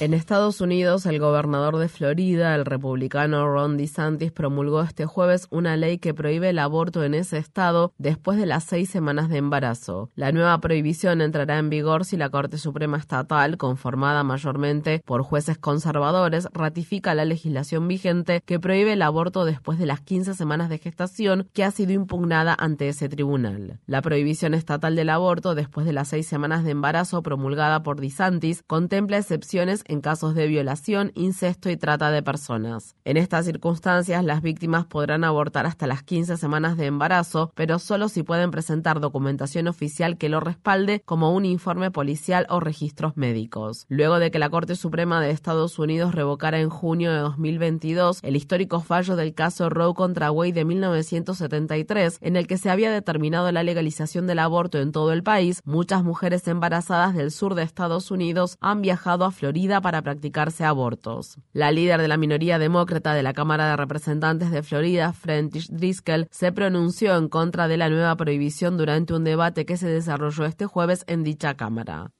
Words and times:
En 0.00 0.14
Estados 0.14 0.60
Unidos, 0.60 1.06
el 1.06 1.18
gobernador 1.18 1.76
de 1.76 1.88
Florida, 1.88 2.54
el 2.54 2.64
republicano 2.64 3.48
Ron 3.48 3.76
DeSantis, 3.76 4.30
promulgó 4.30 4.80
este 4.82 5.06
jueves 5.06 5.48
una 5.50 5.76
ley 5.76 5.98
que 5.98 6.14
prohíbe 6.14 6.50
el 6.50 6.60
aborto 6.60 7.02
en 7.02 7.14
ese 7.14 7.38
estado 7.38 7.92
después 7.98 8.38
de 8.38 8.46
las 8.46 8.62
seis 8.62 8.90
semanas 8.90 9.28
de 9.28 9.38
embarazo. 9.38 10.12
La 10.14 10.30
nueva 10.30 10.60
prohibición 10.60 11.20
entrará 11.20 11.58
en 11.58 11.68
vigor 11.68 12.04
si 12.04 12.16
la 12.16 12.30
Corte 12.30 12.58
Suprema 12.58 12.96
Estatal, 12.96 13.56
conformada 13.56 14.22
mayormente 14.22 15.02
por 15.04 15.22
jueces 15.22 15.58
conservadores, 15.58 16.46
ratifica 16.52 17.16
la 17.16 17.24
legislación 17.24 17.88
vigente 17.88 18.40
que 18.46 18.60
prohíbe 18.60 18.92
el 18.92 19.02
aborto 19.02 19.44
después 19.44 19.80
de 19.80 19.86
las 19.86 20.00
15 20.00 20.34
semanas 20.34 20.68
de 20.68 20.78
gestación 20.78 21.48
que 21.52 21.64
ha 21.64 21.72
sido 21.72 21.90
impugnada 21.90 22.54
ante 22.56 22.88
ese 22.88 23.08
tribunal. 23.08 23.80
La 23.86 24.00
prohibición 24.00 24.54
estatal 24.54 24.94
del 24.94 25.10
aborto 25.10 25.56
después 25.56 25.84
de 25.86 25.92
las 25.92 26.06
seis 26.06 26.28
semanas 26.28 26.62
de 26.62 26.70
embarazo 26.70 27.20
promulgada 27.24 27.82
por 27.82 28.00
DeSantis 28.00 28.62
contempla 28.64 29.18
excepciones 29.18 29.82
en 29.88 30.00
casos 30.00 30.34
de 30.34 30.46
violación, 30.46 31.12
incesto 31.14 31.70
y 31.70 31.76
trata 31.76 32.10
de 32.10 32.22
personas. 32.22 32.94
En 33.04 33.16
estas 33.16 33.46
circunstancias, 33.46 34.24
las 34.24 34.42
víctimas 34.42 34.86
podrán 34.86 35.24
abortar 35.24 35.66
hasta 35.66 35.86
las 35.86 36.02
15 36.02 36.36
semanas 36.36 36.76
de 36.76 36.86
embarazo, 36.86 37.52
pero 37.54 37.78
solo 37.78 38.08
si 38.08 38.22
pueden 38.22 38.50
presentar 38.50 39.00
documentación 39.00 39.66
oficial 39.68 40.18
que 40.18 40.28
lo 40.28 40.40
respalde, 40.40 41.02
como 41.04 41.34
un 41.34 41.44
informe 41.44 41.90
policial 41.90 42.46
o 42.50 42.60
registros 42.60 43.16
médicos. 43.16 43.86
Luego 43.88 44.18
de 44.18 44.30
que 44.30 44.38
la 44.38 44.50
Corte 44.50 44.76
Suprema 44.76 45.20
de 45.20 45.30
Estados 45.30 45.78
Unidos 45.78 46.14
revocara 46.14 46.60
en 46.60 46.68
junio 46.68 47.12
de 47.12 47.18
2022 47.18 48.20
el 48.22 48.36
histórico 48.36 48.80
fallo 48.80 49.16
del 49.16 49.34
caso 49.34 49.68
Roe 49.70 49.94
contra 49.94 50.30
Wade 50.30 50.52
de 50.52 50.64
1973, 50.64 52.18
en 52.20 52.36
el 52.36 52.46
que 52.46 52.58
se 52.58 52.70
había 52.70 52.92
determinado 52.92 53.50
la 53.52 53.62
legalización 53.62 54.26
del 54.26 54.38
aborto 54.38 54.78
en 54.78 54.92
todo 54.92 55.12
el 55.12 55.22
país, 55.22 55.62
muchas 55.64 56.04
mujeres 56.04 56.46
embarazadas 56.48 57.14
del 57.14 57.30
sur 57.30 57.54
de 57.54 57.62
Estados 57.62 58.10
Unidos 58.10 58.56
han 58.60 58.82
viajado 58.82 59.24
a 59.24 59.30
Florida 59.30 59.77
para 59.80 60.02
practicarse 60.02 60.64
abortos. 60.64 61.38
La 61.52 61.70
líder 61.72 62.00
de 62.00 62.08
la 62.08 62.16
minoría 62.16 62.58
demócrata 62.58 63.14
de 63.14 63.22
la 63.22 63.32
Cámara 63.32 63.68
de 63.68 63.76
Representantes 63.76 64.50
de 64.50 64.62
Florida, 64.62 65.12
French 65.12 65.68
Driscoll, 65.68 66.28
se 66.30 66.52
pronunció 66.52 67.16
en 67.16 67.28
contra 67.28 67.68
de 67.68 67.76
la 67.76 67.88
nueva 67.88 68.16
prohibición 68.16 68.76
durante 68.76 69.14
un 69.14 69.24
debate 69.24 69.66
que 69.66 69.76
se 69.76 69.88
desarrolló 69.88 70.44
este 70.44 70.66
jueves 70.66 71.04
en 71.06 71.22
dicha 71.22 71.54
Cámara. 71.54 72.12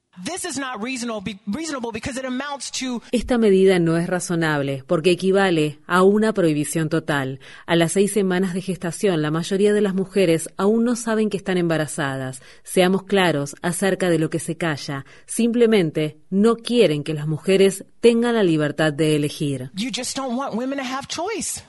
Esta 3.13 3.39
medida 3.39 3.79
no 3.79 3.97
es 3.97 4.07
razonable 4.07 4.83
porque 4.87 5.11
equivale 5.11 5.79
a 5.87 6.03
una 6.03 6.33
prohibición 6.33 6.89
total. 6.89 7.41
A 7.67 7.77
las 7.77 7.93
seis 7.93 8.13
semanas 8.13 8.55
de 8.55 8.63
gestación, 8.63 9.23
la 9.23 9.31
mayoría 9.31 9.73
de 9.73 9.81
las 9.81 9.95
mujeres 9.95 10.49
aún 10.57 10.84
no 10.84 10.97
saben 10.97 11.31
que 11.31 11.37
están 11.37 11.57
embarazadas. 11.57 12.43
Seamos 12.65 13.05
claros 13.05 13.57
acerca 13.62 14.11
de 14.11 14.19
lo 14.19 14.31
que 14.31 14.41
se 14.41 14.57
calla. 14.57 15.05
Simplemente 15.27 16.19
no 16.31 16.57
quieren 16.57 17.05
que 17.05 17.15
las 17.15 17.27
mujeres 17.27 17.84
tengan 18.00 18.34
la 18.34 18.42
libertad 18.44 18.92
de 18.92 19.16
elegir. 19.16 19.70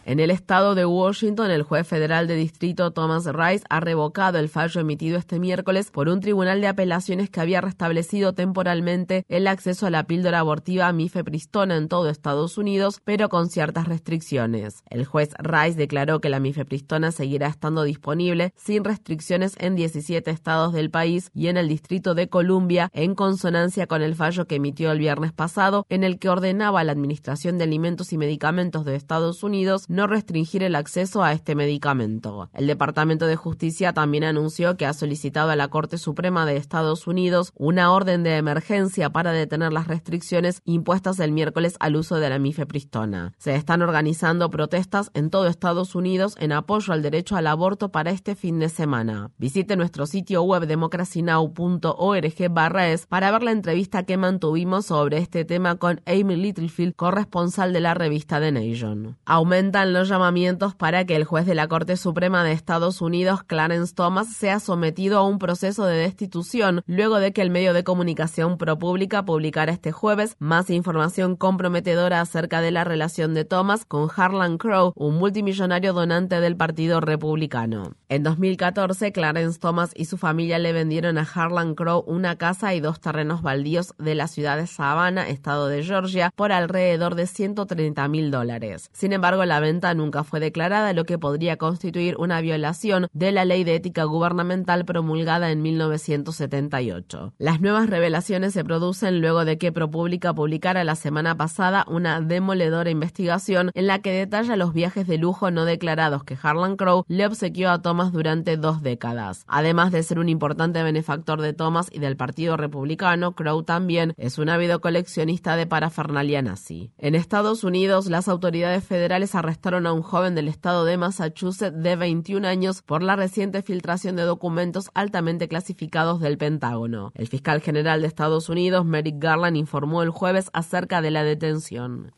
En 0.05 0.19
el 0.19 0.31
estado 0.31 0.75
de 0.75 0.85
Washington, 0.85 1.51
el 1.51 1.63
juez 1.63 1.87
federal 1.87 2.27
de 2.27 2.35
distrito 2.35 2.91
Thomas 2.91 3.25
Rice 3.25 3.65
ha 3.69 3.79
revocado 3.79 4.37
el 4.37 4.49
fallo 4.49 4.81
emitido 4.81 5.17
este 5.17 5.39
miércoles 5.39 5.89
por 5.89 6.07
un 6.07 6.19
tribunal 6.19 6.61
de 6.61 6.67
apelaciones 6.67 7.29
que 7.29 7.41
había 7.41 7.61
restablecido 7.61 8.33
temporalmente 8.33 9.25
el 9.27 9.47
acceso 9.47 9.87
a 9.87 9.89
la 9.89 10.03
píldora 10.03 10.39
abortiva 10.39 10.91
mifepristona 10.91 11.77
en 11.77 11.87
todo 11.87 12.09
Estados 12.09 12.57
Unidos, 12.57 13.01
pero 13.03 13.29
con 13.29 13.49
ciertas 13.49 13.87
restricciones. 13.87 14.83
El 14.89 15.05
juez 15.05 15.33
Rice 15.39 15.77
declaró 15.77 16.21
que 16.21 16.29
la 16.29 16.39
mifepristona 16.39 17.11
seguirá 17.11 17.47
estando 17.47 17.83
disponible 17.83 18.53
sin 18.55 18.83
restricciones 18.83 19.55
en 19.57 19.75
17 19.75 20.29
estados 20.29 20.73
del 20.73 20.91
país 20.91 21.31
y 21.33 21.47
en 21.47 21.57
el 21.57 21.67
Distrito 21.67 22.13
de 22.13 22.29
Columbia, 22.29 22.89
en 22.93 23.15
consonancia 23.15 23.87
con 23.87 24.01
el 24.01 24.15
fallo 24.15 24.45
que 24.45 24.55
emitió 24.55 24.91
el 24.91 24.99
viernes 24.99 25.33
pasado, 25.33 25.85
en 25.89 26.03
el 26.03 26.18
que 26.19 26.29
ordenaba 26.29 26.81
a 26.81 26.83
la 26.83 26.91
Administración 26.91 27.57
de 27.57 27.63
Alimentos 27.63 28.13
y 28.13 28.17
Medicamentos 28.17 28.85
de 28.85 28.95
Estados 28.95 29.43
Unidos 29.43 29.85
no 29.87 30.07
restringir 30.07 30.63
el 30.63 30.75
acceso 30.75 31.23
a 31.23 31.33
este 31.33 31.55
medicamento. 31.55 32.49
El 32.53 32.67
Departamento 32.67 33.25
de 33.25 33.35
Justicia 33.35 33.93
también 33.93 34.23
anunció 34.23 34.77
que 34.77 34.85
ha 34.85 34.93
solicitado 34.93 35.49
a 35.49 35.55
la 35.55 35.69
Corte 35.69 35.97
Suprema 35.97 36.45
de 36.45 36.57
Estados 36.57 37.07
Unidos 37.07 37.51
una 37.55 37.91
orden 37.91 38.23
de 38.23 38.37
emergencia 38.37 39.09
para 39.09 39.31
detener 39.31 39.73
las 39.73 39.87
restricciones 39.87 40.61
impuestas 40.65 41.19
el 41.19 41.31
miércoles 41.31 41.75
al 41.79 41.95
uso 41.95 42.17
de 42.17 42.29
la 42.29 42.39
mifepristona. 42.39 43.33
Se 43.37 43.55
están 43.55 43.81
organizando 43.81 44.49
protestas 44.49 45.11
en 45.13 45.29
todo 45.29 45.47
Estados 45.47 45.95
Unidos 45.95 46.35
en 46.39 46.51
apoyo 46.51 46.93
al 46.93 47.01
derecho 47.01 47.35
al 47.35 47.47
aborto 47.47 47.89
para 47.89 48.11
este 48.11 48.35
fin 48.35 48.59
de 48.59 48.69
semana. 48.69 49.31
Visite 49.37 49.75
nuestro 49.75 50.05
sitio 50.05 50.43
web 50.43 50.67
democracynow.org 50.67 52.49
barra 52.51 52.89
es 52.89 53.05
para 53.05 53.31
ver 53.31 53.43
la 53.43 53.51
entrevista 53.51 54.03
que 54.03 54.17
mantuvimos 54.17 54.85
sobre 54.85 55.17
este 55.17 55.45
tema 55.45 55.75
con 55.75 56.01
Amy 56.09 56.35
Littlefield, 56.35 56.95
corresponsal 56.95 57.71
de 57.71 57.79
la 57.81 57.93
revista 57.93 58.39
The 58.39 58.51
Nation. 58.51 59.15
Aumentan 59.25 59.93
los 59.93 60.09
llamamientos 60.09 60.73
para 60.73 61.05
que 61.05 61.15
el 61.15 61.23
juez 61.23 61.45
de 61.45 61.53
la 61.53 61.67
Corte 61.67 61.97
Suprema 61.97 62.43
de 62.43 62.51
Estados 62.51 62.99
Unidos, 62.99 63.43
Clarence 63.43 63.93
Thomas, 63.93 64.33
sea 64.33 64.59
sometido 64.59 65.19
a 65.19 65.27
un 65.27 65.37
proceso 65.37 65.85
de 65.85 65.97
destitución 65.97 66.81
luego 66.87 67.19
de 67.19 67.31
que 67.31 67.43
el 67.43 67.51
medio 67.51 67.73
de 67.73 67.83
comunicación 67.83 68.57
ProPublica 68.57 69.23
publicará 69.23 69.71
este 69.71 69.91
jueves 69.91 70.35
más 70.39 70.71
información 70.71 71.35
comprometedora 71.35 72.21
acerca 72.21 72.59
de 72.61 72.71
la 72.71 72.83
relación 72.83 73.35
de 73.35 73.45
Thomas 73.45 73.85
con 73.85 74.09
Harlan 74.15 74.57
Crow, 74.57 74.93
un 74.95 75.15
multimillonario 75.19 75.93
donante 75.93 76.41
del 76.41 76.57
Partido 76.57 77.01
Republicano. 77.01 77.93
En 78.09 78.23
2014, 78.23 79.11
Clarence 79.11 79.59
Thomas 79.59 79.91
y 79.95 80.05
su 80.05 80.17
familia 80.17 80.57
le 80.57 80.73
vendieron 80.73 81.19
a 81.19 81.27
Harlan 81.31 81.75
Crow 81.75 82.03
una 82.07 82.35
casa 82.37 82.73
y 82.73 82.79
dos 82.79 82.99
terrenos 82.99 83.43
baldíos 83.43 83.93
de 83.99 84.15
la 84.15 84.27
ciudad 84.27 84.57
de 84.57 84.65
Savannah, 84.65 85.29
estado 85.29 85.67
de 85.67 85.83
Georgia, 85.83 85.98
por 86.35 86.51
alrededor 86.51 87.15
de 87.15 87.27
130 87.27 88.07
mil 88.07 88.31
dólares. 88.31 88.89
Sin 88.93 89.13
embargo, 89.13 89.45
la 89.45 89.59
venta 89.59 89.93
nunca 89.93 90.23
fue 90.23 90.39
declarada, 90.39 90.93
lo 90.93 91.05
que 91.05 91.17
podría 91.17 91.57
constituir 91.57 92.15
una 92.17 92.41
violación 92.41 93.07
de 93.13 93.31
la 93.31 93.45
ley 93.45 93.63
de 93.63 93.75
ética 93.75 94.03
gubernamental 94.03 94.85
promulgada 94.85 95.51
en 95.51 95.61
1978. 95.61 97.33
Las 97.37 97.61
nuevas 97.61 97.89
revelaciones 97.89 98.53
se 98.53 98.63
producen 98.63 99.21
luego 99.21 99.45
de 99.45 99.57
que 99.57 99.71
ProPublica 99.71 100.33
publicara 100.33 100.83
la 100.83 100.95
semana 100.95 101.35
pasada 101.35 101.85
una 101.87 102.21
demoledora 102.21 102.89
investigación 102.89 103.71
en 103.73 103.87
la 103.87 103.99
que 103.99 104.11
detalla 104.11 104.55
los 104.55 104.73
viajes 104.73 105.07
de 105.07 105.17
lujo 105.17 105.51
no 105.51 105.65
declarados 105.65 106.23
que 106.23 106.37
Harlan 106.41 106.75
Crow 106.75 107.03
le 107.07 107.25
obsequió 107.25 107.71
a 107.71 107.81
Thomas 107.81 108.11
durante 108.11 108.57
dos 108.57 108.81
décadas. 108.81 109.43
Además 109.47 109.91
de 109.91 110.03
ser 110.03 110.19
un 110.19 110.29
importante 110.29 110.83
benefactor 110.83 111.41
de 111.41 111.53
Thomas 111.53 111.89
y 111.91 111.99
del 111.99 112.17
Partido 112.17 112.57
Republicano, 112.57 113.33
Crow 113.33 113.63
también 113.63 114.13
es 114.17 114.37
un 114.37 114.49
ávido 114.49 114.81
coleccionista 114.81 115.55
de 115.55 115.67
parafernalia 115.89 116.41
nazi. 116.41 116.91
En 116.97 117.15
Estados 117.15 117.63
Unidos, 117.63 118.07
las 118.07 118.27
autoridades 118.27 118.83
federales 118.83 119.35
arrestaron 119.35 119.85
a 119.87 119.93
un 119.93 120.01
joven 120.01 120.35
del 120.35 120.47
estado 120.47 120.85
de 120.85 120.97
Massachusetts 120.97 121.81
de 121.81 121.95
21 121.95 122.47
años 122.47 122.81
por 122.81 123.03
la 123.03 123.15
reciente 123.15 123.61
filtración 123.61 124.15
de 124.15 124.23
documentos 124.23 124.89
altamente 124.93 125.47
clasificados 125.47 126.21
del 126.21 126.37
Pentágono. 126.37 127.11
El 127.15 127.27
fiscal 127.27 127.61
general 127.61 128.01
de 128.01 128.07
Estados 128.07 128.49
Unidos, 128.49 128.85
Merrick 128.85 129.15
Garland, 129.19 129.57
informó 129.57 130.03
el 130.03 130.09
jueves 130.09 130.49
acerca 130.53 131.01
de 131.01 131.11
la 131.11 131.23
detención. 131.23 132.11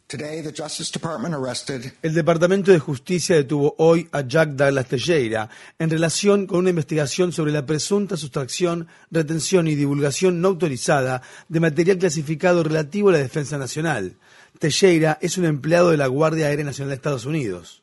El 2.02 2.14
Departamento 2.14 2.72
de 2.72 2.80
Justicia 2.80 3.36
detuvo 3.36 3.76
hoy 3.78 4.10
a 4.12 4.22
Jack 4.22 4.50
Douglas 4.52 4.88
Teixeira 4.88 5.50
en 5.80 5.90
relación 5.90 6.48
con 6.48 6.60
una 6.60 6.70
investigación 6.70 7.32
sobre 7.32 7.54
la 7.54 7.66
presunta 7.66 8.18
sustracción, 8.18 8.88
retención 9.10 9.68
y 9.68 9.76
divulgación 9.76 10.42
no 10.42 10.50
autorizada 10.50 11.22
de 11.48 11.60
material 11.62 11.98
clasificado 11.98 12.64
relativo 12.64 13.10
a 13.10 13.14
la 13.14 13.18
defensa 13.20 13.58
nacional. 13.62 14.18
Teixeira 14.60 15.18
es 15.22 15.38
un 15.38 15.46
empleado 15.46 15.92
de 15.92 15.98
la 15.98 16.08
Guardia 16.08 16.48
Aérea 16.48 16.66
Nacional 16.66 16.90
de 16.90 16.96
Estados 16.96 17.26
Unidos. 17.26 17.81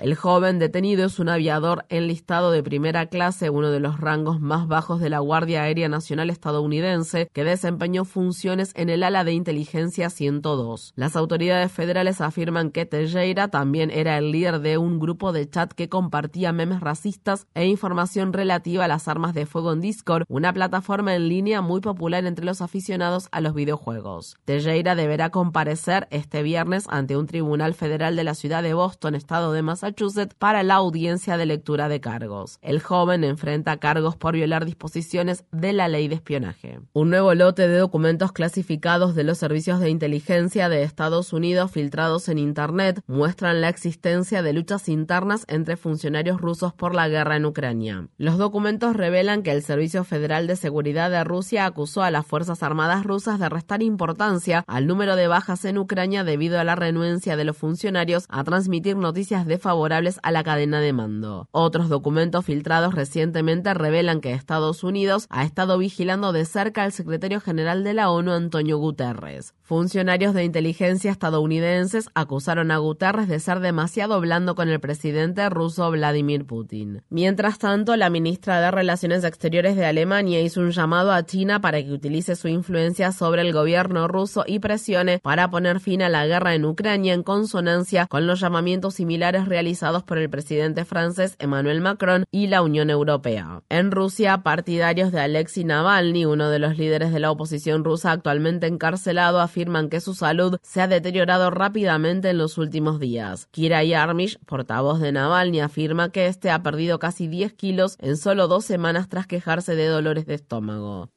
El 0.00 0.16
joven 0.16 0.58
detenido 0.58 1.06
es 1.06 1.20
un 1.20 1.28
aviador 1.28 1.84
enlistado 1.90 2.50
de 2.50 2.64
primera 2.64 3.06
clase, 3.06 3.50
uno 3.50 3.70
de 3.70 3.78
los 3.78 4.00
rangos 4.00 4.40
más 4.40 4.66
bajos 4.66 5.00
de 5.00 5.10
la 5.10 5.20
Guardia 5.20 5.62
Aérea 5.62 5.88
Nacional 5.88 6.30
estadounidense, 6.30 7.30
que 7.32 7.44
desempeñó 7.44 8.04
funciones 8.04 8.72
en 8.74 8.90
el 8.90 9.04
ala 9.04 9.22
de 9.22 9.32
inteligencia 9.32 10.10
102. 10.10 10.92
Las 10.96 11.14
autoridades 11.14 11.70
federales 11.70 12.20
afirman 12.20 12.72
que 12.72 12.84
Teixeira 12.84 13.46
también 13.46 13.92
era 13.92 14.18
el 14.18 14.32
líder 14.32 14.58
de 14.58 14.76
un 14.76 14.98
grupo 14.98 15.30
de 15.32 15.48
chat 15.48 15.72
que 15.72 15.88
compartía 15.88 16.52
memes 16.52 16.80
racistas 16.80 17.46
e 17.54 17.66
información 17.66 18.32
relativa 18.32 18.86
a 18.86 18.88
las 18.88 19.06
armas 19.06 19.34
de 19.34 19.46
fuego 19.46 19.72
en 19.72 19.80
Discord, 19.80 20.24
una 20.28 20.52
plataforma 20.52 21.14
en 21.14 21.28
línea 21.28 21.60
muy 21.60 21.80
popular 21.80 22.26
entre 22.26 22.44
los 22.44 22.60
aficionados 22.60 23.28
a 23.30 23.40
los 23.40 23.54
videojuegos. 23.54 24.36
Teixeira 24.44 24.96
deberá 24.96 25.30
comparecer 25.30 26.07
este 26.10 26.42
viernes 26.42 26.86
ante 26.88 27.16
un 27.16 27.26
tribunal 27.26 27.74
federal 27.74 28.16
de 28.16 28.24
la 28.24 28.34
ciudad 28.34 28.62
de 28.62 28.74
Boston, 28.74 29.14
estado 29.14 29.52
de 29.52 29.62
Massachusetts, 29.62 30.34
para 30.38 30.62
la 30.62 30.74
audiencia 30.74 31.36
de 31.36 31.46
lectura 31.46 31.88
de 31.88 32.00
cargos. 32.00 32.58
El 32.62 32.80
joven 32.80 33.24
enfrenta 33.24 33.76
cargos 33.76 34.16
por 34.16 34.34
violar 34.34 34.64
disposiciones 34.64 35.44
de 35.52 35.72
la 35.72 35.88
ley 35.88 36.08
de 36.08 36.14
espionaje. 36.14 36.80
Un 36.92 37.10
nuevo 37.10 37.34
lote 37.34 37.68
de 37.68 37.76
documentos 37.76 38.32
clasificados 38.32 39.14
de 39.14 39.24
los 39.24 39.38
servicios 39.38 39.80
de 39.80 39.90
inteligencia 39.90 40.68
de 40.68 40.82
Estados 40.82 41.32
Unidos 41.32 41.70
filtrados 41.70 42.28
en 42.28 42.38
Internet 42.38 43.02
muestran 43.06 43.60
la 43.60 43.68
existencia 43.68 44.42
de 44.42 44.52
luchas 44.54 44.88
internas 44.88 45.44
entre 45.48 45.76
funcionarios 45.76 46.40
rusos 46.40 46.72
por 46.72 46.94
la 46.94 47.08
guerra 47.08 47.36
en 47.36 47.44
Ucrania. 47.44 48.08
Los 48.16 48.38
documentos 48.38 48.96
revelan 48.96 49.42
que 49.42 49.52
el 49.52 49.62
Servicio 49.62 50.04
Federal 50.04 50.46
de 50.46 50.56
Seguridad 50.56 51.10
de 51.10 51.22
Rusia 51.24 51.66
acusó 51.66 52.02
a 52.02 52.10
las 52.10 52.26
Fuerzas 52.26 52.62
Armadas 52.62 53.04
rusas 53.04 53.38
de 53.38 53.48
restar 53.48 53.82
importancia 53.82 54.64
al 54.66 54.86
número 54.86 55.14
de 55.14 55.28
bajas 55.28 55.64
en 55.64 55.76
Ucrania 55.78 55.97
debido 55.98 56.60
a 56.60 56.64
la 56.64 56.76
renuencia 56.76 57.36
de 57.36 57.44
los 57.44 57.56
funcionarios 57.56 58.26
a 58.28 58.44
transmitir 58.44 58.96
noticias 58.96 59.46
desfavorables 59.46 60.20
a 60.22 60.30
la 60.30 60.44
cadena 60.44 60.80
de 60.80 60.92
mando. 60.92 61.48
Otros 61.50 61.88
documentos 61.88 62.44
filtrados 62.44 62.94
recientemente 62.94 63.74
revelan 63.74 64.20
que 64.20 64.32
Estados 64.32 64.84
Unidos 64.84 65.26
ha 65.28 65.44
estado 65.44 65.76
vigilando 65.76 66.32
de 66.32 66.44
cerca 66.44 66.84
al 66.84 66.92
secretario 66.92 67.40
general 67.40 67.82
de 67.82 67.94
la 67.94 68.10
ONU, 68.10 68.30
Antonio 68.30 68.78
Guterres. 68.78 69.54
Funcionarios 69.68 70.32
de 70.32 70.44
inteligencia 70.44 71.10
estadounidenses 71.10 72.08
acusaron 72.14 72.70
a 72.70 72.78
Guterres 72.78 73.28
de 73.28 73.38
ser 73.38 73.60
demasiado 73.60 74.18
blando 74.18 74.54
con 74.54 74.70
el 74.70 74.80
presidente 74.80 75.46
ruso 75.50 75.90
Vladimir 75.90 76.46
Putin. 76.46 77.02
Mientras 77.10 77.58
tanto, 77.58 77.94
la 77.96 78.08
ministra 78.08 78.62
de 78.62 78.70
Relaciones 78.70 79.24
Exteriores 79.24 79.76
de 79.76 79.84
Alemania 79.84 80.40
hizo 80.40 80.62
un 80.62 80.70
llamado 80.70 81.12
a 81.12 81.26
China 81.26 81.60
para 81.60 81.82
que 81.82 81.92
utilice 81.92 82.34
su 82.34 82.48
influencia 82.48 83.12
sobre 83.12 83.42
el 83.42 83.52
gobierno 83.52 84.08
ruso 84.08 84.42
y 84.46 84.60
presione 84.60 85.18
para 85.18 85.50
poner 85.50 85.80
fin 85.80 86.00
a 86.00 86.08
la 86.08 86.26
guerra 86.26 86.54
en 86.54 86.64
Ucrania 86.64 87.12
en 87.12 87.22
consonancia 87.22 88.06
con 88.06 88.26
los 88.26 88.40
llamamientos 88.40 88.94
similares 88.94 89.48
realizados 89.48 90.02
por 90.02 90.16
el 90.16 90.30
presidente 90.30 90.86
francés 90.86 91.36
Emmanuel 91.38 91.82
Macron 91.82 92.24
y 92.30 92.46
la 92.46 92.62
Unión 92.62 92.88
Europea. 92.88 93.60
En 93.68 93.90
Rusia, 93.90 94.38
partidarios 94.38 95.12
de 95.12 95.20
Alexei 95.20 95.64
Navalny, 95.64 96.24
uno 96.24 96.48
de 96.48 96.58
los 96.58 96.78
líderes 96.78 97.12
de 97.12 97.20
la 97.20 97.30
oposición 97.30 97.84
rusa 97.84 98.12
actualmente 98.12 98.66
encarcelado, 98.66 99.42
afirman 99.58 99.88
que 99.88 100.00
su 100.00 100.14
salud 100.14 100.58
se 100.62 100.80
ha 100.80 100.86
deteriorado 100.86 101.50
rápidamente 101.50 102.30
en 102.30 102.38
los 102.38 102.58
últimos 102.58 103.00
días. 103.00 103.48
Kira 103.50 103.82
Yarmish, 103.82 104.38
portavoz 104.46 105.00
de 105.00 105.10
Navalny, 105.10 105.60
afirma 105.60 106.12
que 106.12 106.26
este 106.26 106.50
ha 106.50 106.62
perdido 106.62 107.00
casi 107.00 107.26
10 107.26 107.54
kilos 107.54 107.96
en 108.00 108.16
solo 108.16 108.46
dos 108.46 108.64
semanas 108.64 109.08
tras 109.08 109.26
quejarse 109.26 109.74
de 109.74 109.86
dolores 109.86 110.26
de 110.26 110.34
estómago. 110.34 111.10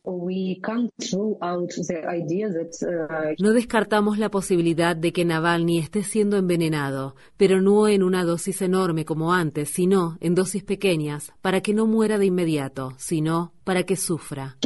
No 3.38 3.54
descartamos 3.54 4.18
la 4.18 4.32
posibilidad 4.32 4.96
de 4.96 5.14
que 5.14 5.24
Navalny 5.24 5.78
esté 5.78 6.02
siendo 6.02 6.38
envenenado, 6.38 7.16
pero 7.38 7.62
no 7.62 7.88
en 7.88 8.02
una 8.02 8.24
dosis 8.24 8.64
enorme 8.64 9.06
como 9.06 9.34
antes, 9.34 9.70
sino 9.70 10.18
en 10.20 10.34
dosis 10.34 10.64
pequeñas, 10.64 11.32
para 11.42 11.62
que 11.62 11.76
no 11.76 11.86
muera 11.86 12.18
de 12.18 12.26
inmediato, 12.26 12.94
sino 12.98 13.54
para 13.64 13.84
que 13.84 13.96
sufra. 13.96 14.58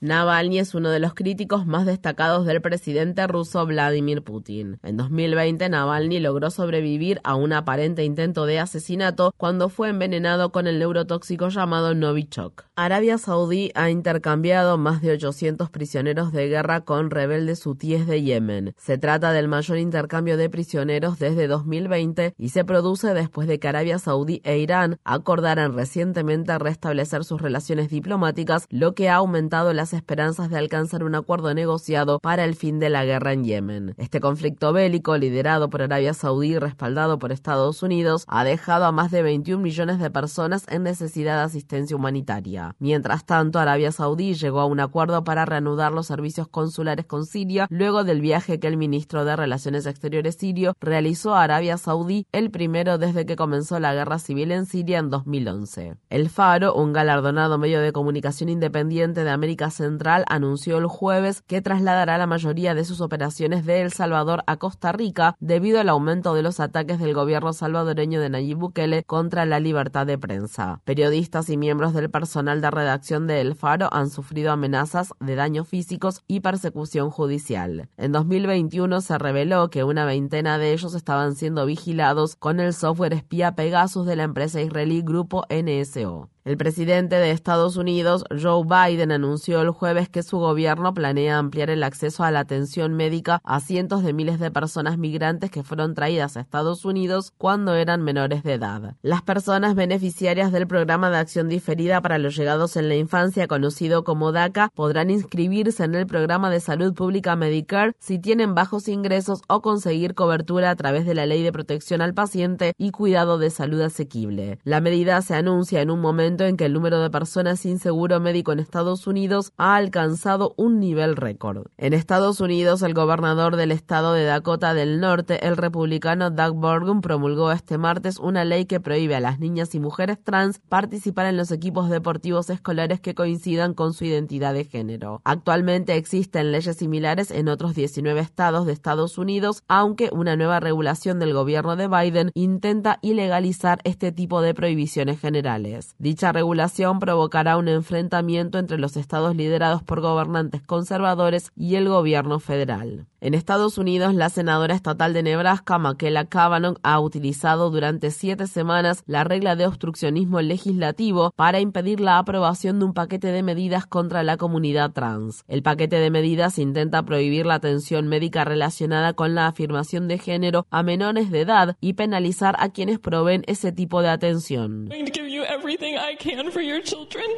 Navalny 0.00 0.58
es 0.58 0.74
uno 0.74 0.90
de 0.90 1.00
los 1.00 1.14
críticos 1.14 1.66
más 1.66 1.86
destacados 1.86 2.46
del 2.46 2.60
presidente 2.60 3.26
ruso 3.26 3.66
Vladimir 3.66 4.22
Putin. 4.22 4.78
En 4.82 4.96
2020, 4.96 5.68
Navalny 5.68 6.20
logró 6.20 6.50
sobrevivir 6.50 7.20
a 7.24 7.34
un 7.34 7.52
aparente 7.52 8.04
intento 8.04 8.46
de 8.46 8.60
asesinato 8.60 9.34
cuando 9.36 9.68
fue 9.68 9.88
envenenado 9.88 10.52
con 10.52 10.66
el 10.66 10.78
neurotóxico 10.78 11.48
llamado 11.48 11.94
Novichok. 11.94 12.64
Arabia 12.76 13.18
Saudí 13.18 13.72
ha 13.74 13.90
intercambiado 13.90 14.78
más 14.78 15.00
de 15.02 15.12
800 15.12 15.70
prisioneros 15.70 16.32
de 16.32 16.48
guerra 16.48 16.82
con 16.82 17.10
rebeldes 17.10 17.66
hutíes 17.66 18.06
de 18.06 18.22
Yemen. 18.22 18.74
Se 18.76 18.98
trata 18.98 19.32
del 19.32 19.48
mayor 19.48 19.78
intercambio 19.78 20.36
de 20.36 20.50
prisioneros 20.50 21.18
desde 21.18 21.48
2020 21.48 22.34
y 22.38 22.50
se 22.50 22.64
produce 22.64 23.14
después 23.14 23.48
de 23.48 23.58
que 23.58 23.68
Arabia 23.68 23.98
Saudí 23.98 24.40
e 24.44 24.58
Irán 24.58 24.98
acordaran 25.04 25.74
recientemente 25.86 26.58
restablecer 26.58 27.22
sus 27.22 27.40
relaciones 27.40 27.88
diplomáticas, 27.90 28.66
lo 28.70 28.96
que 28.96 29.08
ha 29.08 29.14
aumentado 29.14 29.72
las 29.72 29.92
esperanzas 29.92 30.50
de 30.50 30.58
alcanzar 30.58 31.04
un 31.04 31.14
acuerdo 31.14 31.54
negociado 31.54 32.18
para 32.18 32.42
el 32.42 32.56
fin 32.56 32.80
de 32.80 32.90
la 32.90 33.04
guerra 33.04 33.32
en 33.32 33.44
Yemen. 33.44 33.94
Este 33.96 34.18
conflicto 34.18 34.72
bélico, 34.72 35.16
liderado 35.16 35.70
por 35.70 35.82
Arabia 35.82 36.12
Saudí 36.12 36.54
y 36.54 36.58
respaldado 36.58 37.20
por 37.20 37.30
Estados 37.30 37.84
Unidos, 37.84 38.24
ha 38.26 38.42
dejado 38.42 38.84
a 38.84 38.90
más 38.90 39.12
de 39.12 39.22
21 39.22 39.62
millones 39.62 40.00
de 40.00 40.10
personas 40.10 40.66
en 40.68 40.82
necesidad 40.82 41.36
de 41.36 41.44
asistencia 41.44 41.94
humanitaria. 41.94 42.74
Mientras 42.80 43.24
tanto, 43.24 43.60
Arabia 43.60 43.92
Saudí 43.92 44.34
llegó 44.34 44.58
a 44.58 44.66
un 44.66 44.80
acuerdo 44.80 45.22
para 45.22 45.44
reanudar 45.44 45.92
los 45.92 46.08
servicios 46.08 46.48
consulares 46.48 47.06
con 47.06 47.26
Siria 47.26 47.68
luego 47.70 48.02
del 48.02 48.20
viaje 48.20 48.58
que 48.58 48.66
el 48.66 48.76
ministro 48.76 49.24
de 49.24 49.36
Relaciones 49.36 49.86
Exteriores 49.86 50.34
sirio 50.34 50.74
realizó 50.80 51.36
a 51.36 51.44
Arabia 51.44 51.78
Saudí, 51.78 52.26
el 52.32 52.50
primero 52.50 52.98
desde 52.98 53.24
que 53.24 53.36
comenzó 53.36 53.78
la 53.78 53.94
guerra 53.94 54.18
civil 54.18 54.50
en 54.50 54.66
Siria 54.66 54.98
en 54.98 55.10
2011. 55.10 55.75
El 56.08 56.30
Faro, 56.30 56.74
un 56.74 56.92
galardonado 56.92 57.58
medio 57.58 57.80
de 57.80 57.92
comunicación 57.92 58.48
independiente 58.48 59.24
de 59.24 59.30
América 59.30 59.70
Central, 59.70 60.24
anunció 60.28 60.78
el 60.78 60.86
jueves 60.86 61.42
que 61.42 61.60
trasladará 61.60 62.18
la 62.18 62.26
mayoría 62.26 62.74
de 62.74 62.84
sus 62.84 63.00
operaciones 63.00 63.66
de 63.66 63.82
El 63.82 63.92
Salvador 63.92 64.42
a 64.46 64.56
Costa 64.56 64.92
Rica 64.92 65.36
debido 65.40 65.80
al 65.80 65.88
aumento 65.88 66.34
de 66.34 66.42
los 66.42 66.60
ataques 66.60 66.98
del 66.98 67.14
gobierno 67.14 67.52
salvadoreño 67.52 68.20
de 68.20 68.30
Nayib 68.30 68.58
Bukele 68.58 69.04
contra 69.04 69.44
la 69.44 69.60
libertad 69.60 70.06
de 70.06 70.18
prensa. 70.18 70.80
Periodistas 70.84 71.50
y 71.50 71.56
miembros 71.56 71.92
del 71.94 72.10
personal 72.10 72.60
de 72.60 72.70
redacción 72.70 73.26
de 73.26 73.40
El 73.40 73.54
Faro 73.54 73.88
han 73.92 74.10
sufrido 74.10 74.52
amenazas 74.52 75.12
de 75.20 75.34
daños 75.34 75.68
físicos 75.68 76.22
y 76.26 76.40
persecución 76.40 77.10
judicial. 77.10 77.88
En 77.96 78.12
2021 78.12 79.00
se 79.00 79.18
reveló 79.18 79.70
que 79.70 79.84
una 79.84 80.04
veintena 80.04 80.58
de 80.58 80.72
ellos 80.72 80.94
estaban 80.94 81.34
siendo 81.34 81.66
vigilados 81.66 82.36
con 82.36 82.60
el 82.60 82.72
software 82.72 83.12
espía 83.12 83.54
Pegasus 83.54 84.06
de 84.06 84.16
la 84.16 84.24
empresa 84.24 84.60
israelí 84.60 85.02
Grupo 85.02 85.44
내했어요. 85.66 86.28
El 86.46 86.56
presidente 86.56 87.16
de 87.16 87.32
Estados 87.32 87.76
Unidos, 87.76 88.24
Joe 88.30 88.62
Biden, 88.62 89.10
anunció 89.10 89.62
el 89.62 89.70
jueves 89.70 90.08
que 90.08 90.22
su 90.22 90.38
gobierno 90.38 90.94
planea 90.94 91.38
ampliar 91.38 91.70
el 91.70 91.82
acceso 91.82 92.22
a 92.22 92.30
la 92.30 92.38
atención 92.38 92.94
médica 92.94 93.40
a 93.42 93.58
cientos 93.58 94.04
de 94.04 94.12
miles 94.12 94.38
de 94.38 94.52
personas 94.52 94.96
migrantes 94.96 95.50
que 95.50 95.64
fueron 95.64 95.94
traídas 95.94 96.36
a 96.36 96.40
Estados 96.42 96.84
Unidos 96.84 97.32
cuando 97.36 97.74
eran 97.74 98.04
menores 98.04 98.44
de 98.44 98.52
edad. 98.52 98.94
Las 99.02 99.22
personas 99.22 99.74
beneficiarias 99.74 100.52
del 100.52 100.68
programa 100.68 101.10
de 101.10 101.16
acción 101.16 101.48
diferida 101.48 102.00
para 102.00 102.18
los 102.18 102.36
llegados 102.36 102.76
en 102.76 102.88
la 102.88 102.94
infancia, 102.94 103.48
conocido 103.48 104.04
como 104.04 104.30
DACA, 104.30 104.70
podrán 104.72 105.10
inscribirse 105.10 105.82
en 105.82 105.96
el 105.96 106.06
programa 106.06 106.48
de 106.48 106.60
salud 106.60 106.94
pública 106.94 107.34
Medicare 107.34 107.94
si 107.98 108.20
tienen 108.20 108.54
bajos 108.54 108.86
ingresos 108.86 109.42
o 109.48 109.62
conseguir 109.62 110.14
cobertura 110.14 110.70
a 110.70 110.76
través 110.76 111.06
de 111.06 111.14
la 111.16 111.26
ley 111.26 111.42
de 111.42 111.50
protección 111.50 112.02
al 112.02 112.14
paciente 112.14 112.72
y 112.78 112.92
cuidado 112.92 113.36
de 113.38 113.50
salud 113.50 113.80
asequible. 113.80 114.60
La 114.62 114.80
medida 114.80 115.20
se 115.22 115.34
anuncia 115.34 115.82
en 115.82 115.90
un 115.90 116.00
momento 116.00 116.35
en 116.44 116.56
que 116.56 116.66
el 116.66 116.72
número 116.72 117.00
de 117.00 117.10
personas 117.10 117.60
sin 117.60 117.78
seguro 117.78 118.20
médico 118.20 118.52
en 118.52 118.58
Estados 118.58 119.06
Unidos 119.06 119.52
ha 119.56 119.76
alcanzado 119.76 120.54
un 120.56 120.80
nivel 120.80 121.16
récord. 121.16 121.66
En 121.78 121.92
Estados 121.94 122.40
Unidos, 122.40 122.82
el 122.82 122.94
gobernador 122.94 123.56
del 123.56 123.72
estado 123.72 124.12
de 124.12 124.24
Dakota 124.24 124.74
del 124.74 125.00
Norte, 125.00 125.46
el 125.46 125.56
republicano 125.56 126.30
Doug 126.30 126.54
Burgum, 126.56 127.00
promulgó 127.00 127.52
este 127.52 127.78
martes 127.78 128.18
una 128.18 128.44
ley 128.44 128.66
que 128.66 128.80
prohíbe 128.80 129.16
a 129.16 129.20
las 129.20 129.38
niñas 129.38 129.74
y 129.74 129.80
mujeres 129.80 130.18
trans 130.22 130.60
participar 130.68 131.26
en 131.26 131.36
los 131.36 131.50
equipos 131.50 131.88
deportivos 131.88 132.50
escolares 132.50 133.00
que 133.00 133.14
coincidan 133.14 133.74
con 133.74 133.94
su 133.94 134.04
identidad 134.04 134.54
de 134.54 134.64
género. 134.64 135.20
Actualmente 135.24 135.96
existen 135.96 136.52
leyes 136.52 136.76
similares 136.76 137.30
en 137.30 137.48
otros 137.48 137.74
19 137.74 138.20
estados 138.20 138.66
de 138.66 138.72
Estados 138.72 139.18
Unidos, 139.18 139.62
aunque 139.68 140.10
una 140.12 140.36
nueva 140.36 140.60
regulación 140.60 141.18
del 141.18 141.32
gobierno 141.32 141.76
de 141.76 141.88
Biden 141.88 142.30
intenta 142.34 142.98
ilegalizar 143.02 143.80
este 143.84 144.12
tipo 144.12 144.40
de 144.40 144.54
prohibiciones 144.54 145.20
generales. 145.20 145.94
Dicha 145.98 146.25
Dicha 146.26 146.32
regulación 146.32 146.98
provocará 146.98 147.56
un 147.56 147.68
enfrentamiento 147.68 148.58
entre 148.58 148.78
los 148.78 148.96
estados 148.96 149.36
liderados 149.36 149.84
por 149.84 150.00
gobernantes 150.00 150.60
conservadores 150.60 151.52
y 151.54 151.76
el 151.76 151.88
gobierno 151.88 152.40
federal. 152.40 153.06
En 153.20 153.34
Estados 153.34 153.78
Unidos, 153.78 154.14
la 154.14 154.28
senadora 154.28 154.74
estatal 154.74 155.12
de 155.12 155.22
Nebraska, 155.22 155.78
Makela 155.78 156.26
Kavanaugh, 156.26 156.78
ha 156.82 157.00
utilizado 157.00 157.70
durante 157.70 158.10
siete 158.10 158.46
semanas 158.46 159.02
la 159.06 159.24
regla 159.24 159.56
de 159.56 159.66
obstruccionismo 159.66 160.40
legislativo 160.40 161.32
para 161.34 161.60
impedir 161.60 162.00
la 162.00 162.18
aprobación 162.18 162.78
de 162.78 162.84
un 162.84 162.92
paquete 162.92 163.28
de 163.28 163.42
medidas 163.42 163.86
contra 163.86 164.22
la 164.22 164.36
comunidad 164.36 164.92
trans. 164.92 165.44
El 165.48 165.62
paquete 165.62 165.96
de 165.96 166.10
medidas 166.10 166.58
intenta 166.58 167.04
prohibir 167.04 167.46
la 167.46 167.54
atención 167.54 168.06
médica 168.06 168.44
relacionada 168.44 169.14
con 169.14 169.34
la 169.34 169.46
afirmación 169.46 170.08
de 170.08 170.18
género 170.18 170.66
a 170.70 170.82
menores 170.82 171.30
de 171.30 171.40
edad 171.40 171.76
y 171.80 171.94
penalizar 171.94 172.54
a 172.58 172.68
quienes 172.68 172.98
proveen 172.98 173.44
ese 173.46 173.72
tipo 173.72 174.02
de 174.02 174.08
atención. 174.10 174.88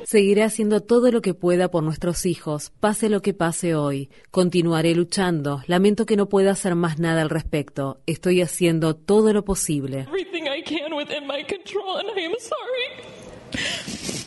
Seguiré 0.04 0.42
haciendo 0.42 0.80
todo 0.80 1.10
lo 1.10 1.22
que 1.22 1.34
pueda 1.34 1.70
por 1.70 1.82
nuestros 1.82 2.26
hijos, 2.26 2.72
pase 2.80 3.08
lo 3.08 3.22
que 3.22 3.34
pase 3.34 3.74
hoy. 3.74 4.10
Continuaré 4.30 4.94
luchando. 4.94 5.62
Lamento 5.66 6.06
que 6.06 6.16
no 6.16 6.28
pueda 6.28 6.52
hacer 6.52 6.74
más 6.74 6.98
nada 6.98 7.22
al 7.22 7.30
respecto. 7.30 8.00
Estoy 8.06 8.42
haciendo 8.42 8.94
todo 8.94 9.32
lo 9.32 9.44
posible. 9.44 10.06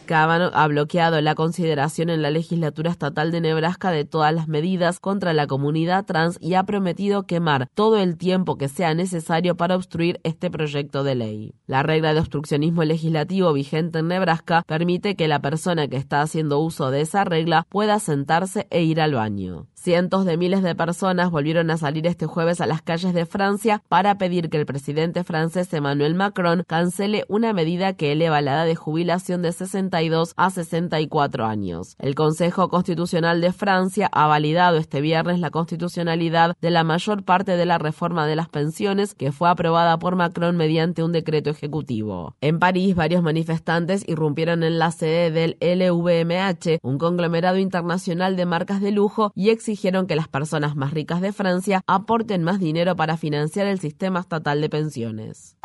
Kavanaugh 0.05 0.51
ha 0.53 0.67
bloqueado 0.67 1.21
la 1.21 1.35
consideración 1.35 2.09
en 2.09 2.21
la 2.21 2.31
legislatura 2.31 2.91
estatal 2.91 3.31
de 3.31 3.41
Nebraska 3.41 3.91
de 3.91 4.05
todas 4.05 4.33
las 4.33 4.47
medidas 4.47 4.99
contra 4.99 5.33
la 5.33 5.47
comunidad 5.47 6.05
trans 6.05 6.37
y 6.41 6.55
ha 6.55 6.63
prometido 6.63 7.23
quemar 7.23 7.67
todo 7.73 7.97
el 7.97 8.17
tiempo 8.17 8.57
que 8.57 8.67
sea 8.67 8.93
necesario 8.93 9.55
para 9.55 9.75
obstruir 9.75 10.19
este 10.23 10.51
proyecto 10.51 11.03
de 11.03 11.15
ley. 11.15 11.53
La 11.65 11.83
regla 11.83 12.13
de 12.13 12.19
obstruccionismo 12.19 12.83
legislativo 12.83 13.53
vigente 13.53 13.99
en 13.99 14.07
Nebraska 14.07 14.63
permite 14.67 15.15
que 15.15 15.27
la 15.27 15.41
persona 15.41 15.87
que 15.87 15.97
está 15.97 16.21
haciendo 16.21 16.59
uso 16.59 16.91
de 16.91 17.01
esa 17.01 17.23
regla 17.23 17.65
pueda 17.69 17.99
sentarse 17.99 18.67
e 18.69 18.83
ir 18.83 19.01
al 19.01 19.13
baño. 19.13 19.67
Cientos 19.73 20.25
de 20.25 20.37
miles 20.37 20.61
de 20.61 20.75
personas 20.75 21.31
volvieron 21.31 21.71
a 21.71 21.77
salir 21.77 22.05
este 22.05 22.27
jueves 22.27 22.61
a 22.61 22.67
las 22.67 22.83
calles 22.83 23.13
de 23.15 23.25
Francia 23.25 23.81
para 23.89 24.17
pedir 24.19 24.49
que 24.49 24.57
el 24.57 24.67
presidente 24.67 25.23
francés 25.23 25.73
Emmanuel 25.73 26.13
Macron 26.13 26.63
cancele 26.67 27.25
una 27.29 27.51
medida 27.53 27.93
que 27.93 28.11
eleva 28.11 28.41
la 28.41 28.51
edad 28.51 28.65
de 28.65 28.75
jubilación 28.75 29.41
de 29.41 29.51
62 29.91 30.33
a 30.37 30.49
64 30.49 31.45
años. 31.45 31.95
El 31.99 32.15
Consejo 32.15 32.69
Constitucional 32.69 33.41
de 33.41 33.51
Francia 33.51 34.09
ha 34.11 34.25
validado 34.27 34.77
este 34.77 35.01
viernes 35.01 35.39
la 35.39 35.49
constitucionalidad 35.49 36.55
de 36.61 36.71
la 36.71 36.83
mayor 36.83 37.23
parte 37.23 37.57
de 37.57 37.65
la 37.65 37.77
reforma 37.77 38.25
de 38.25 38.37
las 38.37 38.47
pensiones 38.47 39.13
que 39.13 39.33
fue 39.33 39.49
aprobada 39.49 39.99
por 39.99 40.15
Macron 40.15 40.55
mediante 40.55 41.03
un 41.03 41.11
decreto 41.11 41.49
ejecutivo. 41.49 42.35
En 42.39 42.59
París, 42.59 42.95
varios 42.95 43.21
manifestantes 43.21 44.07
irrumpieron 44.07 44.63
en 44.63 44.79
la 44.79 44.91
sede 44.91 45.29
del 45.31 45.57
LVMH, 45.59 46.79
un 46.81 46.97
conglomerado 46.97 47.57
internacional 47.57 48.37
de 48.37 48.45
marcas 48.45 48.79
de 48.81 48.91
lujo, 48.91 49.31
y 49.35 49.49
exigieron 49.49 50.07
que 50.07 50.15
las 50.15 50.29
personas 50.29 50.75
más 50.75 50.93
ricas 50.93 51.19
de 51.19 51.33
Francia 51.33 51.81
aporten 51.85 52.43
más 52.43 52.59
dinero 52.59 52.95
para 52.95 53.17
financiar 53.17 53.67
el 53.67 53.79
sistema 53.79 54.21
estatal 54.21 54.61
de 54.61 54.69
pensiones. 54.69 55.57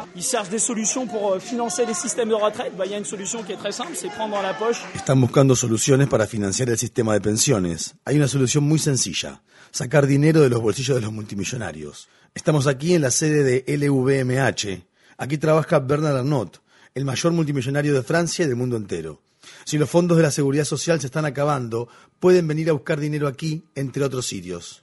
Están 4.94 5.20
buscando 5.20 5.54
soluciones 5.54 6.08
para 6.08 6.26
financiar 6.26 6.70
el 6.70 6.78
sistema 6.78 7.12
de 7.12 7.20
pensiones. 7.20 7.96
Hay 8.06 8.16
una 8.16 8.28
solución 8.28 8.64
muy 8.64 8.78
sencilla, 8.78 9.42
sacar 9.70 10.06
dinero 10.06 10.40
de 10.40 10.48
los 10.48 10.62
bolsillos 10.62 10.96
de 10.96 11.02
los 11.02 11.12
multimillonarios. 11.12 12.08
Estamos 12.34 12.66
aquí 12.66 12.94
en 12.94 13.02
la 13.02 13.10
sede 13.10 13.44
de 13.44 13.76
LVMH. 13.76 14.86
Aquí 15.18 15.36
trabaja 15.36 15.80
Bernard 15.80 16.16
Arnault, 16.16 16.56
el 16.94 17.04
mayor 17.04 17.32
multimillonario 17.32 17.92
de 17.92 18.02
Francia 18.02 18.44
y 18.46 18.48
del 18.48 18.56
mundo 18.56 18.76
entero. 18.76 19.20
Si 19.64 19.76
los 19.76 19.90
fondos 19.90 20.16
de 20.16 20.22
la 20.22 20.30
seguridad 20.30 20.64
social 20.64 20.98
se 20.98 21.06
están 21.06 21.26
acabando, 21.26 21.88
pueden 22.18 22.48
venir 22.48 22.70
a 22.70 22.72
buscar 22.72 22.98
dinero 22.98 23.28
aquí, 23.28 23.64
entre 23.74 24.02
otros 24.02 24.26
sitios. 24.26 24.82